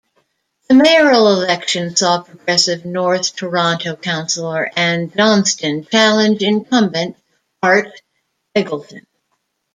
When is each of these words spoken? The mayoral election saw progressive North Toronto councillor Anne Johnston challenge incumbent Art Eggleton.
The 0.67 0.73
mayoral 0.73 1.27
election 1.27 1.95
saw 1.95 2.23
progressive 2.23 2.85
North 2.85 3.35
Toronto 3.35 3.95
councillor 3.95 4.71
Anne 4.75 5.11
Johnston 5.15 5.85
challenge 5.85 6.41
incumbent 6.41 7.17
Art 7.61 8.01
Eggleton. 8.55 9.05